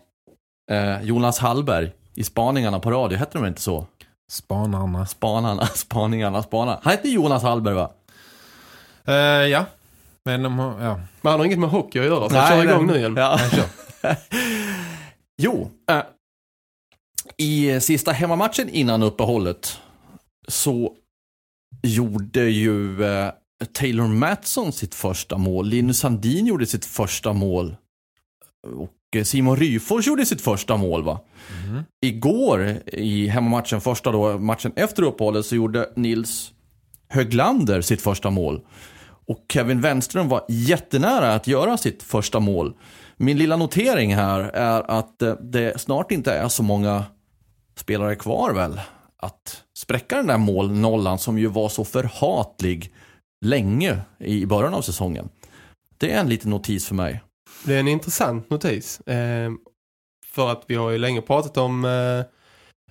[0.71, 1.91] Eh, Jonas Hallberg.
[2.15, 3.87] I spaningarna på radio, hette de inte så?
[4.31, 5.05] Spanarna.
[5.05, 6.79] Spanarna, spaningarna, spanarna.
[6.83, 7.91] Han hette Jonas Hallberg va?
[9.05, 9.15] Eh,
[9.47, 9.65] ja.
[10.25, 10.95] Men de har, ja.
[11.21, 13.15] Men han har inget med hockey att göra, så kör igång nu igen.
[13.17, 13.39] Ja.
[15.37, 16.03] jo, eh,
[17.37, 19.79] i sista hemmamatchen innan uppehållet
[20.47, 20.93] så
[21.81, 23.31] gjorde ju eh,
[23.73, 25.67] Taylor Mattsson sitt första mål.
[25.67, 27.75] Linus Sandin gjorde sitt första mål.
[28.67, 31.19] Och Eh, Simon Ryfors gjorde sitt första mål va?
[32.01, 36.51] Igår i hemmamatchen, första då, matchen efter uppehållet så gjorde Nils
[37.09, 38.61] Höglander sitt första mål.
[39.27, 42.73] Och Kevin Wenström var jättenära att göra sitt första mål.
[43.17, 47.03] Min lilla notering här är att eh, det snart inte är så många
[47.75, 48.79] spelare kvar väl
[49.17, 52.93] att spräcka den där målnollan som ju var så förhatlig
[53.45, 55.29] länge i början av säsongen.
[55.97, 57.21] Det är en liten notis för mig.
[57.65, 58.99] Det är en intressant notis.
[58.99, 59.51] Eh,
[60.25, 62.25] för att vi har ju länge pratat om eh,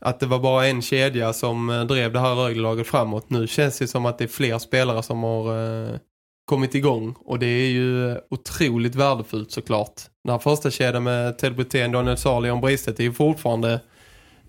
[0.00, 3.30] att det var bara en kedja som eh, drev det här Rögle-laget framåt.
[3.30, 5.58] Nu känns det som att det är fler spelare som har
[5.90, 5.98] eh,
[6.44, 7.14] kommit igång.
[7.24, 10.02] Och det är ju eh, otroligt värdefullt såklart.
[10.24, 13.80] Den här första kedjan med Ted Brithén, Daniel Sarli och Bristet är ju fortfarande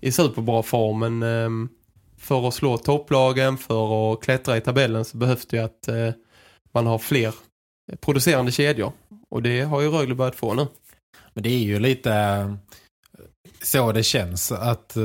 [0.00, 0.98] i superbra form.
[0.98, 1.68] Men eh,
[2.18, 6.10] för att slå topplagen, för att klättra i tabellen så behövs det ju att eh,
[6.72, 7.34] man har fler
[8.00, 8.92] producerande kedjor.
[9.30, 10.66] Och det har ju Rögle börjat få nu.
[11.34, 12.54] Men det är ju lite eh,
[13.62, 15.04] så det känns att, eh,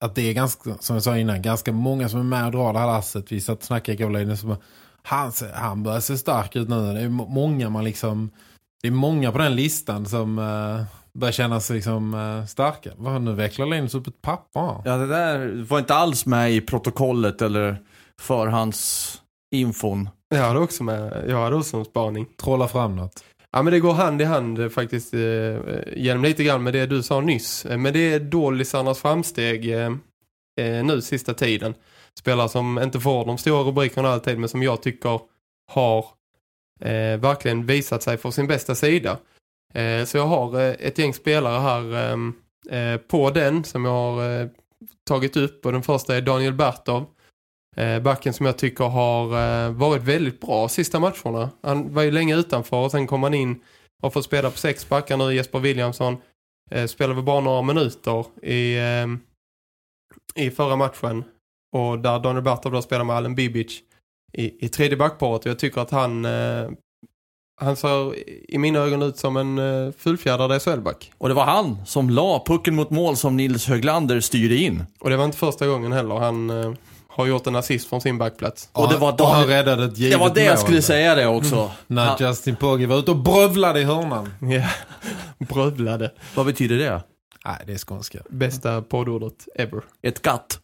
[0.00, 2.72] att det är ganska, som jag sa innan, ganska många som är med och drar
[2.72, 3.32] det här lasset.
[3.32, 4.56] Vi satt och snackade igår lite som
[5.02, 6.92] han, han börjar se stark ut nu.
[6.92, 8.30] Det är må- många man liksom
[8.82, 12.90] det är många på den listan som uh, börjar känna sig liksom uh, starka.
[12.96, 14.82] Vad nu vecklar Linus upp ett papper?
[14.84, 17.82] Ja, det där var inte alls med i protokollet eller
[18.20, 20.08] förhandsinfon.
[20.28, 22.26] Jag hade också med, jag hade också en spaning.
[22.36, 23.24] Trolla fram något.
[23.52, 26.72] Ja men det går hand i hand eh, faktiskt eh, eh, genom lite grann med
[26.72, 27.66] det du sa nyss.
[27.66, 29.90] Eh, men det är dålisarnas framsteg eh,
[30.84, 31.74] nu sista tiden.
[32.18, 35.20] Spelare som inte får de stora rubrikerna alltid men som jag tycker
[35.72, 35.98] har
[36.80, 39.18] eh, verkligen visat sig för sin bästa sida.
[39.74, 42.34] Eh, så jag har eh, ett gäng spelare här ehm,
[42.70, 44.48] eh, på den som jag har eh,
[45.08, 47.06] tagit upp och den första är Daniel Bertov.
[47.78, 51.50] Eh, backen som jag tycker har eh, varit väldigt bra sista matcherna.
[51.62, 53.60] Han var ju länge utanför och sen kom han in
[54.02, 55.34] och får spela på sex backar nu.
[55.34, 56.16] Jesper Williamson
[56.70, 58.78] eh, spelade väl bara några minuter i,
[60.34, 61.24] i förra matchen.
[61.76, 63.80] Och där Daniel Bertov då spelar med Allen Bibic
[64.32, 65.44] i, i tredje backparet.
[65.44, 66.24] Och jag tycker att han,
[67.60, 68.14] han ser
[68.50, 71.12] i mina ögon ut som en eh, fullfjädrad SHL-back.
[71.18, 74.84] Och det var han som la pucken mot mål som Nils Höglander styrde in.
[75.00, 76.14] Och det var inte första gången heller.
[76.14, 76.50] Han
[77.18, 78.68] har gjort en assist från sin backplats.
[78.72, 81.26] Och det var och han räddade ett Det givet var det jag skulle säga det
[81.26, 81.70] också.
[81.86, 84.32] När Han, Justin Pogge var ute och brövlade i hörnan.
[84.40, 84.68] Ja,
[85.46, 86.12] brövlade.
[86.34, 87.02] vad betyder det?
[87.44, 88.18] Nej, det är skånska.
[88.30, 89.82] Bästa poddordet ever.
[90.02, 90.58] Ett gatt?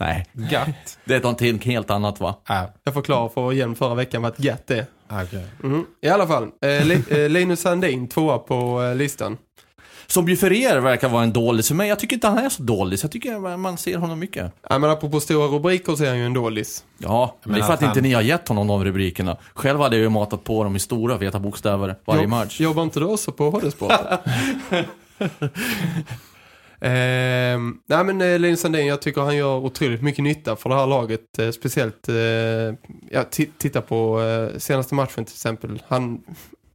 [0.00, 0.68] Nej, Gatt.
[1.04, 2.34] det är någonting helt annat va?
[2.46, 4.86] ah, Jag förklarar för igen förra veckan vad ett gatt är.
[5.10, 5.46] okej.
[5.62, 5.86] Mhm.
[6.02, 9.38] I alla fall, eh, eh, Linus Sandin, tvåa på eh, listan.
[10.06, 12.62] Som ju för er verkar vara en dålig, men jag tycker inte han är så
[12.62, 12.98] dålig.
[12.98, 14.52] Så jag tycker man- man ser honom mycket.
[14.70, 16.84] Ja, men apropå stora rubriker så är han ju en dålis.
[16.98, 19.36] Ja, men det är för att att inte han- ni har gett honom de rubrikerna.
[19.54, 22.60] Själv hade jag ju matat på dem i stora feta bokstäver varje Jobb- match.
[22.60, 24.18] Jobbar inte du också på HD-sporten?
[26.80, 30.74] Ehm, nej men eh, Linus Sandin, jag tycker han gör otroligt mycket nytta för det
[30.76, 31.38] här laget.
[31.38, 32.14] Eh, speciellt, eh,
[33.10, 35.82] ja, ti- titta på eh, senaste matchen till exempel.
[35.88, 36.20] Han,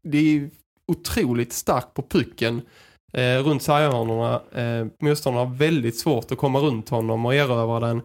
[0.03, 0.49] det är
[0.87, 2.61] otroligt stark på pucken
[3.13, 4.41] eh, runt sarghörnorna.
[4.51, 8.01] Eh, motståndarna har väldigt svårt att komma runt honom och erövra den.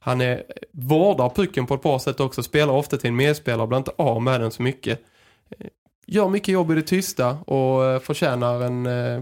[0.00, 2.42] Han är, vårdar pucken på ett bra sätt också.
[2.42, 5.00] Spelar ofta till en medspelare, blir inte av med den så mycket.
[5.58, 5.66] Eh,
[6.06, 9.20] Gör mycket jobb i det tysta och eh, förtjänar en eh,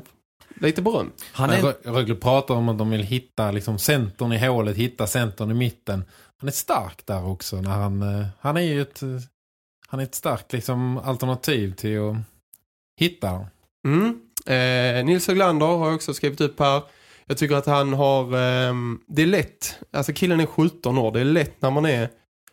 [0.61, 1.13] lite beröm.
[1.33, 5.07] Han är, Rö- Rögle pratar om att de vill hitta liksom centern i hålet, hitta
[5.07, 6.05] centern i mitten.
[6.41, 7.61] Han är stark där också.
[7.61, 9.09] När han, eh, han är ju ett, eh,
[9.89, 12.17] han är ett starkt liksom, alternativ till att
[13.01, 13.47] hitta dem.
[13.87, 14.21] Mm.
[14.49, 16.83] Eh, Nils Höglander har jag också skrivit upp här.
[17.27, 18.25] Jag tycker att han har...
[18.25, 18.75] Eh,
[19.07, 19.79] det är lätt.
[19.93, 21.13] Alltså killen är 17 år.
[21.13, 22.09] Det är lätt när man är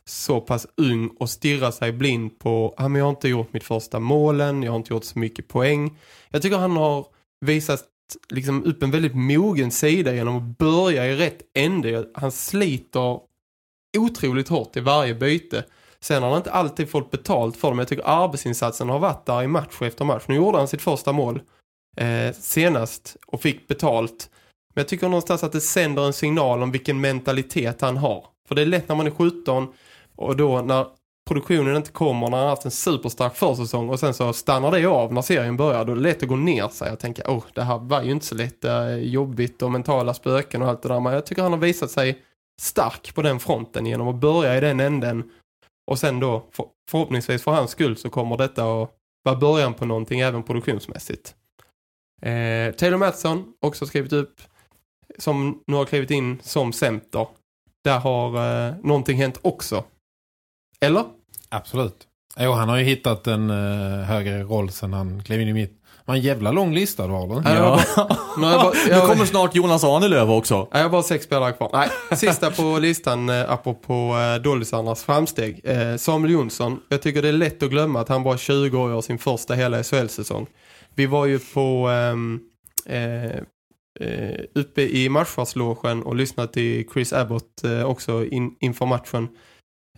[0.08, 3.63] så pass ung och stirrar sig blind på ah, men jag har inte gjort mitt
[3.63, 4.63] första målen.
[4.63, 5.97] Jag har inte gjort så mycket poäng.
[6.29, 7.05] Jag tycker han har
[7.45, 7.84] visat
[8.29, 12.05] liksom upp en väldigt mogen sida genom att börja i rätt ände.
[12.13, 13.19] Han sliter
[13.97, 15.63] otroligt hårt i varje byte.
[15.99, 17.79] Sen har han inte alltid fått betalt för dem.
[17.79, 20.23] jag tycker arbetsinsatsen har varit där i match efter match.
[20.27, 21.41] Nu gjorde han sitt första mål
[21.95, 24.29] eh, senast och fick betalt.
[24.75, 28.25] Men jag tycker någonstans att det sänder en signal om vilken mentalitet han har.
[28.47, 29.67] För det är lätt när man är 17
[30.15, 30.86] och då när
[31.27, 34.86] produktionen inte kommer när han har haft en superstark försäsong och sen så stannar det
[34.86, 35.86] av när serien börjar.
[35.86, 38.12] Då är det lätt att gå ner sig och tänka, åh det här var ju
[38.12, 38.65] inte så lätt,
[38.99, 40.99] jobbigt och mentala spöken och allt det där.
[40.99, 42.21] Men jag tycker han har visat sig
[42.62, 45.23] stark på den fronten genom att börja i den änden
[45.91, 46.45] och sen då
[46.91, 48.89] förhoppningsvis för hans skull så kommer detta att
[49.23, 51.36] vara början på någonting även produktionsmässigt.
[52.25, 54.41] Eh, Taylor Mattsson också skrivit upp
[55.19, 57.27] som nu har klivit in som center.
[57.83, 58.27] Där har
[58.67, 59.83] eh, någonting hänt också.
[60.81, 61.03] Eller?
[61.49, 62.07] Absolut.
[62.39, 65.81] Jo, han har ju hittat en uh, högre roll sen han klev in i mitt.
[66.07, 67.41] Man en jävla lång lista du har då.
[67.45, 67.79] Ja.
[68.38, 70.67] Nu har jag bara, Nu kommer snart Jonas Arnelöv också.
[70.71, 71.69] Jag har bara sex spelare kvar.
[71.73, 75.61] Nej, sista på listan eh, apropå eh, Dollisarnas framsteg.
[75.63, 76.79] Eh, Samuel Jonsson.
[76.89, 79.53] Jag tycker det är lätt att glömma att han bara 20 år gör sin första
[79.53, 80.47] hela SHL-säsong.
[80.95, 82.39] Vi var ju på ehm,
[82.86, 83.36] eh,
[83.99, 89.27] eh, uppe i matchvarslogen och lyssnade till Chris Abbott eh, också in, inför matchen.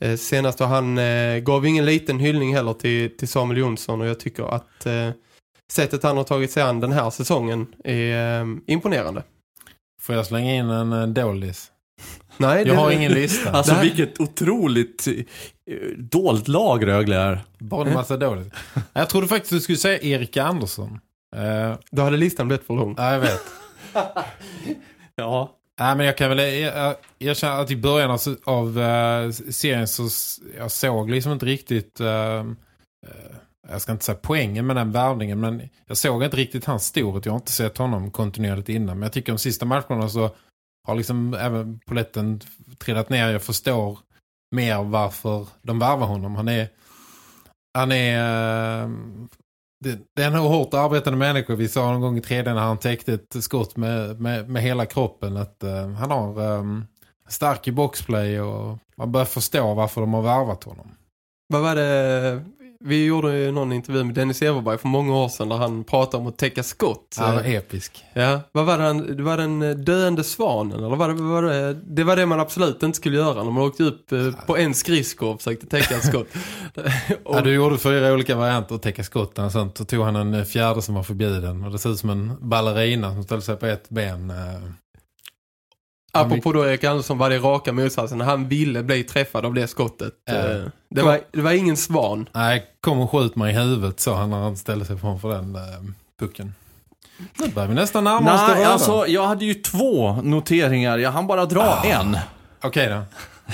[0.01, 4.07] Eh, senast och han eh, gav ingen liten hyllning heller till, till Samuel Jonsson och
[4.07, 5.09] jag tycker att eh,
[5.71, 9.23] sättet han har tagit sig an den här säsongen är ehm, imponerande.
[10.01, 11.07] Får jag slänga in en uh,
[12.37, 13.51] Nej, Jag har ingen lista.
[13.57, 15.23] Alltså Det här- vilket otroligt eh,
[15.97, 17.39] dolt lag Rögle är.
[17.59, 18.47] Bara en massa dollis.
[18.93, 20.99] Jag trodde faktiskt du skulle säga Erika Andersson.
[21.35, 22.95] Uh, Då hade listan blivit för lång.
[22.97, 23.41] ja, jag vet.
[25.15, 25.53] Ja.
[25.79, 30.07] Nej, men jag kan väl er- erkänna att i början av, av eh, serien så
[30.57, 31.99] jag såg liksom inte riktigt
[33.69, 37.25] jag ska inte säga poängen med den värvningen men jag såg inte riktigt hans storhet.
[37.25, 40.29] Jag har inte sett honom kontinuerligt innan men jag tycker de sista matcherna så
[40.87, 42.41] har liksom även poletten
[42.77, 43.31] trillat ner.
[43.31, 43.99] Jag förstår
[44.55, 46.35] mer varför de värvar honom.
[46.35, 46.69] Han är
[47.73, 48.89] han är eh,
[49.79, 51.55] det, det är en hårt arbetande människa.
[51.55, 54.85] Vi sa någon gång i tredje när han täckte ett skott med, med, med hela
[54.85, 56.87] kroppen att uh, han har um,
[57.27, 60.91] stark i boxplay och man börjar förstå varför de har värvat honom.
[61.47, 62.43] Vad var det?
[62.79, 66.21] Vi gjorde ju någon intervju med Dennis Everberg för många år sedan där han pratade
[66.21, 67.15] om att täcka skott.
[67.19, 68.05] Han var episk.
[68.13, 68.83] Ja, vad var det?
[68.83, 71.73] han- Det var den döende svanen eller var det, var det?
[71.73, 74.73] Det var det man absolut inte skulle göra när man åkte upp eh, på en
[74.73, 76.27] skridsko och försökte täcka ett skott.
[77.23, 79.77] och, Ja, du gjorde fyra olika varianter att täcka skotten och sånt.
[79.77, 81.63] Så tog han en eh, fjärde som var förbjuden.
[81.63, 84.33] Och det ser ut som en ballerina som ställde sig på ett ben.
[86.25, 88.21] Apropå då Erik Andersson var det raka motsatsen.
[88.21, 90.13] Han ville bli träffad av det skottet.
[90.29, 90.35] Eh,
[90.89, 92.29] Det, var, det var ingen svan.
[92.33, 95.55] Nej, kom och skjut mig i huvudet sa han när han ställde sig framför den
[95.55, 95.61] eh,
[96.19, 96.53] pucken.
[97.39, 100.97] Nu börjar vi nästan närma oss Nej, alltså jag hade ju två noteringar.
[100.97, 102.17] Jag hann bara dra en.
[102.61, 103.01] Okej då.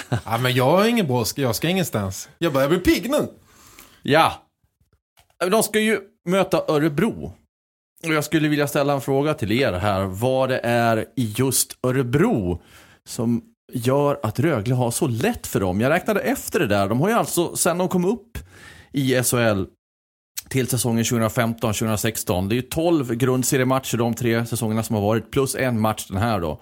[0.26, 2.30] ja, men jag har ingen brådska, jag ska ingenstans.
[2.38, 3.28] Jag börjar bli pigg nu.
[4.02, 4.34] Ja.
[5.52, 7.34] De ska ju möta Örebro.
[8.08, 10.04] Och jag skulle vilja ställa en fråga till er här.
[10.04, 12.62] Vad det är i just Örebro
[13.06, 13.42] som
[13.74, 15.82] gör att Rögle har så lätt för dem.
[15.82, 16.90] Jag räknade efter det där.
[16.90, 18.38] De har ju alltså, sen de kom upp
[18.92, 19.64] i SHL
[20.50, 22.50] till säsongen 2015-2016.
[22.50, 25.32] Det är ju 12 grundseriematcher de tre säsongerna som har varit.
[25.32, 26.62] Plus en match den här då.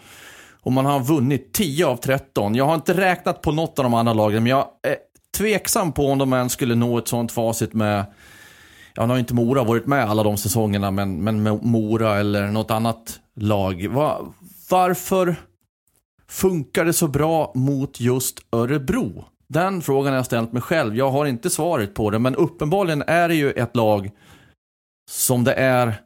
[0.61, 2.55] Och man har vunnit 10 av 13.
[2.55, 4.95] Jag har inte räknat på något av de andra lagen, men jag är
[5.37, 8.05] tveksam på om de än skulle nå ett sånt facit med
[8.93, 12.47] Ja, nu har inte Mora varit med alla de säsongerna, men, men med Mora eller
[12.47, 13.87] något annat lag.
[13.87, 14.33] Va,
[14.69, 15.35] varför
[16.27, 19.25] funkar det så bra mot just Örebro?
[19.47, 20.97] Den frågan har jag ställt mig själv.
[20.97, 24.11] Jag har inte svaret på det, men uppenbarligen är det ju ett lag
[25.09, 26.01] som det är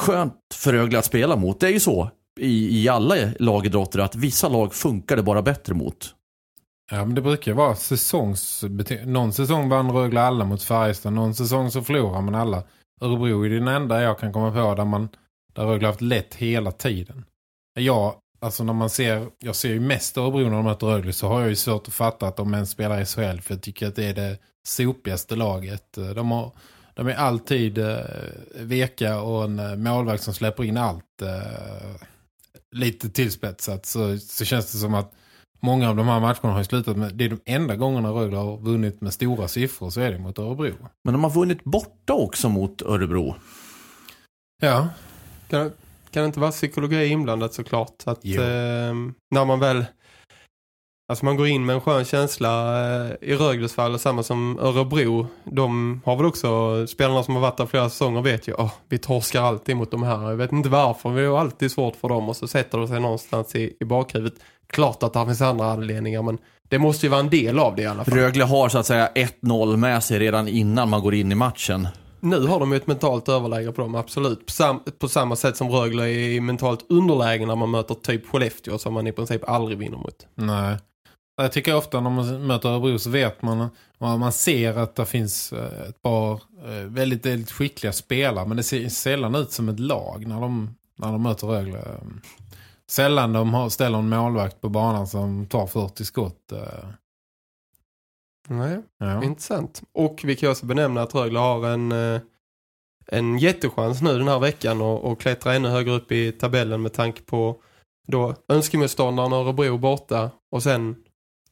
[0.00, 1.60] skönt för Rögle att spela mot.
[1.60, 5.74] Det är ju så i, i alla lagidrotter att vissa lag funkar det bara bättre
[5.74, 6.14] mot.
[6.90, 8.64] Ja, men det brukar vara säsongs...
[9.04, 11.12] Någon säsong vann Rögle alla mot Färjestad.
[11.12, 12.62] Någon säsong så förlorar man alla.
[13.00, 15.08] Örebro är den enda jag kan komma på där man
[15.52, 17.24] där Rögle har haft lätt hela tiden.
[17.74, 19.26] Jag, alltså när man ser...
[19.38, 21.94] Jag ser ju mest Örebro när de möter Rögle så har jag ju svårt att
[21.94, 23.40] fatta att de ens spelar i SHL.
[23.40, 25.92] För jag tycker att det är det sopigaste laget.
[26.14, 26.52] De, har,
[26.94, 27.98] de är alltid eh,
[28.54, 31.22] veka och en eh, målvakt som släpper in allt.
[31.22, 32.06] Eh,
[32.72, 35.12] lite tillspetsat så, så känns det som att
[35.60, 38.36] Många av de här matcherna har ju slutat med, det är de enda gångerna Rögle
[38.36, 40.74] har vunnit med stora siffror så är det mot Örebro.
[41.04, 43.34] Men de har vunnit borta också mot Örebro.
[44.62, 44.88] Ja,
[45.48, 45.70] Kan,
[46.10, 48.02] kan det inte vara psykologi inblandat såklart?
[48.04, 48.94] Att eh,
[49.30, 49.84] när man väl
[51.10, 55.26] Alltså man går in med en skön känsla eh, i Rögles fall samma som Örebro.
[55.44, 58.98] De har väl också, spelarna som har varit där flera säsonger vet ju, oh, vi
[58.98, 60.30] torskar alltid mot de här.
[60.30, 63.00] Jag vet inte varför, vi har alltid svårt för dem och så sätter det sig
[63.00, 64.38] någonstans i, i bakhuvudet.
[64.66, 66.38] Klart att det finns andra anledningar men
[66.68, 68.18] det måste ju vara en del av det i alla fall.
[68.18, 71.88] Rögle har så att säga 1-0 med sig redan innan man går in i matchen.
[72.20, 74.46] Nu har de ju ett mentalt överläge på dem, absolut.
[74.46, 78.26] På, sam på samma sätt som Rögle är i mentalt underläge när man möter typ
[78.26, 80.26] Skellefteå som man i princip aldrig vinner mot.
[80.34, 80.76] Nej.
[81.42, 83.68] Jag tycker ofta när man möter Örebro så vet man,
[83.98, 86.32] man ser att det finns eh, ett par
[86.64, 88.46] eh, väldigt, väldigt skickliga spelare.
[88.46, 91.84] Men det ser sällan ut som ett lag när de, när de möter Rögle.
[92.90, 96.52] Sällan de har, ställer en målvakt på banan som tar 40 skott.
[96.52, 96.88] eh.
[98.48, 99.24] Nej, Ja.
[99.24, 99.82] intressant.
[99.92, 102.20] Och vi kan också benämna att Rögle har en, eh,
[103.06, 106.92] en jättechans nu den här veckan och, och klättra ännu högre upp i tabellen med
[106.92, 107.56] tanke på
[108.08, 110.96] då önskemotståndaren Örebro borta och sen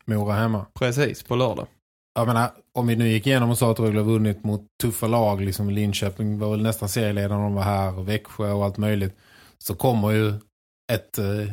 [0.09, 0.67] Mora hemma.
[0.75, 1.67] precis på lördag.
[2.15, 5.41] Jag menar, om vi nu gick igenom och sa att Rögle vunnit mot tuffa lag,
[5.41, 9.17] liksom Linköping var väl nästan serieledaren de var här, och Växjö och allt möjligt,
[9.59, 10.29] så kommer ju
[10.93, 11.53] ett, eh,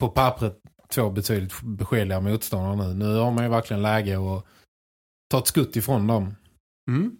[0.00, 2.94] på pappret, två betydligt beskedliga motståndare nu.
[2.94, 4.44] Nu har man ju verkligen läge att
[5.30, 6.34] ta ett skutt ifrån dem.
[6.90, 7.16] Mm.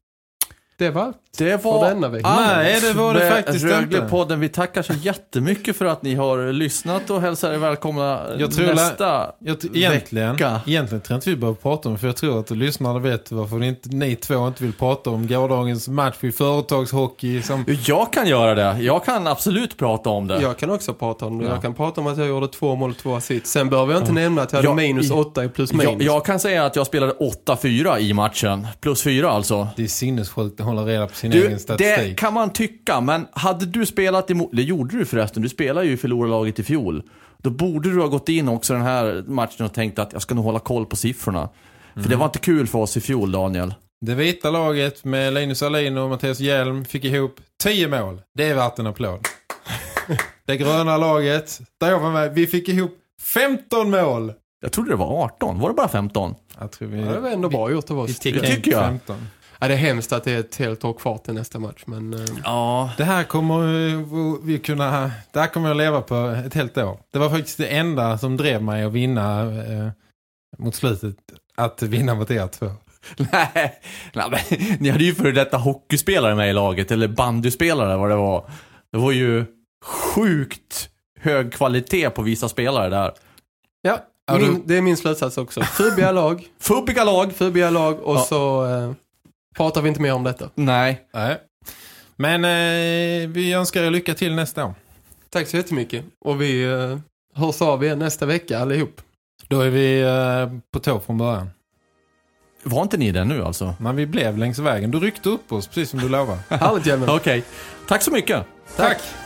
[0.79, 2.29] Det var allt Det för denna vecka.
[2.29, 3.77] Nej, det var det med faktiskt inte.
[3.77, 4.41] Röglepodden.
[4.41, 8.67] Vi tackar så jättemycket för att ni har lyssnat och hälsar er välkomna Jag tror
[8.67, 10.61] nästa Jag egentligen, vecka.
[10.67, 13.57] egentligen tror jag inte vi behöver prata om för jag tror att lyssnarna vet varför
[13.57, 18.27] ni, inte, ni två inte vill prata om gårdagens match i företagshockey som Jag kan
[18.27, 18.83] göra det.
[18.83, 20.41] Jag kan absolut prata om det.
[20.43, 21.45] Jag kan också prata om det.
[21.45, 21.51] Ja.
[21.51, 23.47] Jag kan prata om att jag gjorde två mål och två assist.
[23.47, 25.87] Sen behöver jag inte nämna att jag hade Ja, minus åtta i plus minus.
[25.87, 27.13] Jag, jag kan säga att jag spelade
[27.47, 28.67] 8-4 i matchen.
[28.81, 29.69] Plus 4 alltså.
[29.77, 31.97] det är sinnessjukt hålla reda på sin egen Du, statistik.
[31.97, 35.87] det kan man tycka, men hade du spelat emot, det gjorde du förresten, du spelade
[35.87, 37.03] ju i förlorarlaget i fjol.
[37.39, 40.35] Då borde du ha gått in också den här matchen och tänkt att jag ska
[40.35, 41.49] nog hålla koll på siffrorna.
[41.95, 42.11] För Mm.
[42.11, 43.75] det var inte kul för oss i fjol, Daniel.
[44.01, 48.21] Det vita laget med Linus Alin och Mattias Hjelm fick ihop 10 mål.
[48.35, 49.21] Det är värt en applåd.
[50.47, 54.33] det gröna laget, där jag var med, vi fick ihop 15 mål.
[54.61, 56.35] Jag trodde det var 18, var det bara 15?
[56.61, 58.19] Jag tror vi, Ja, det var ändå bra gjort av oss.
[58.19, 58.85] Det tycker jag.
[58.85, 59.17] 15.
[59.67, 61.83] Ja, det är hemskt att det är ett helt år kvar till nästa match.
[61.87, 62.91] Men eh, Ja.
[62.97, 63.63] Det här kommer
[64.47, 66.15] vi kunna, det här kommer jag leva på
[66.47, 66.99] ett helt år.
[67.13, 69.89] Det var faktiskt det enda som drev mig att vinna eh,
[70.59, 71.17] mot slutet,
[71.57, 72.67] att vinna mot er två.
[73.17, 73.81] Nej,
[74.15, 78.17] nej men, ni hade ju före detta hockeyspelare med i laget, eller bandyspelare vad det
[78.17, 78.51] var.
[78.93, 79.45] Det var ju
[79.85, 80.89] sjukt
[81.21, 83.13] hög kvalitet på vissa spelare där.
[83.83, 83.99] ja,
[84.39, 85.61] min, det är min slutsats också.
[85.63, 87.33] Fubbiga lag, Fubbiga lag.
[87.33, 88.21] fubbiga lag och Ja.
[88.21, 88.93] så eh,
[89.57, 90.51] pratar vi inte mer om detta.
[90.55, 91.07] Nej.
[91.15, 91.39] Nej.
[92.17, 94.75] Men eh, vi önskar er lycka till nästa år.
[95.31, 96.05] Tack så jättemycket.
[96.25, 96.99] Och vi eh,
[97.35, 99.01] hörs av igen nästa vecka allihop.
[99.49, 101.51] Då är vi eh, på tå från början.
[102.63, 103.75] Var inte ni det nu alltså?
[103.81, 104.91] Men vi blev längs vägen.
[104.91, 106.39] Du ryckte upp oss, precis som du lovade.
[106.49, 107.09] Härligt.
[107.09, 107.45] Okej.
[107.89, 108.47] Tack så mycket.
[108.77, 108.99] Tack!
[108.99, 109.26] Hej,